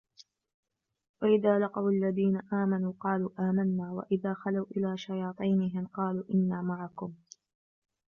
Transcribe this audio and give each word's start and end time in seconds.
وَإِذَا 1.21 1.59
لَقُوا 1.59 1.91
الَّذِينَ 1.91 2.41
آمَنُوا 2.53 2.93
قَالُوا 2.99 3.29
آمَنَّا 3.39 3.91
وَإِذَا 3.93 4.33
خَلَوْا 4.33 4.65
إِلَىٰ 4.77 4.97
شَيَاطِينِهِمْ 4.97 5.87
قَالُوا 5.87 6.23
إِنَّا 6.33 6.61
مَعَكُمْ 6.61 7.13